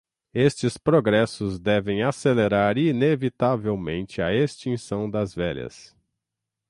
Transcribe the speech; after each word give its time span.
Estes 0.33 0.79
progressos 0.79 1.59
devem 1.59 2.01
acelerar 2.01 2.75
inevitavelmente 2.75 4.19
a 4.19 4.33
extinção 4.33 5.07
das 5.07 5.31
velhas 5.35 5.95